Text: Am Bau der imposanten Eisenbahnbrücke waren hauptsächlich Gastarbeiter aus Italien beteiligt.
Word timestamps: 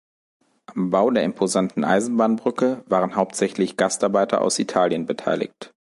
Am 0.65 0.89
Bau 0.89 1.11
der 1.11 1.21
imposanten 1.21 1.83
Eisenbahnbrücke 1.83 2.83
waren 2.87 3.15
hauptsächlich 3.15 3.77
Gastarbeiter 3.77 4.41
aus 4.41 4.57
Italien 4.57 5.05
beteiligt. 5.05 5.75